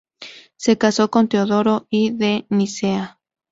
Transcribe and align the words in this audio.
Se 0.55 0.79
casó 0.79 1.11
con 1.11 1.27
Teodoro 1.27 1.85
I 1.91 2.09
de 2.09 2.47
Nicea. 2.49 3.19